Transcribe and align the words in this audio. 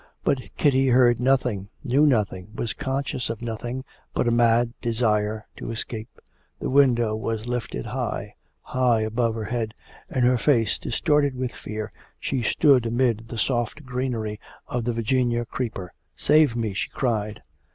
But 0.23 0.57
Kitty 0.57 0.87
heard 0.87 1.19
nothing, 1.19 1.69
knew 1.83 2.07
nothing, 2.07 2.49
was 2.55 2.73
conscious 2.73 3.29
of 3.29 3.43
nothing 3.43 3.85
but 4.15 4.27
a 4.27 4.31
mad 4.31 4.73
desire 4.81 5.45
to 5.57 5.69
escape. 5.69 6.19
The 6.59 6.71
window 6.71 7.15
was 7.15 7.45
lifted 7.45 7.85
high 7.85 8.33
high 8.63 9.01
above 9.01 9.35
her 9.35 9.43
head, 9.43 9.75
and 10.09 10.25
her 10.25 10.39
face 10.39 10.79
distorted 10.79 11.35
with 11.35 11.51
fear, 11.51 11.91
she 12.19 12.41
stood 12.41 12.87
amid 12.87 13.27
the 13.27 13.37
soft 13.37 13.83
greenery 13.85 14.39
of 14.65 14.85
the 14.85 14.93
Virginia 14.93 15.45
creeper. 15.45 15.93
'Save 16.15 16.55
me!' 16.55 16.73
she 16.73 16.89
cried. 16.89 17.43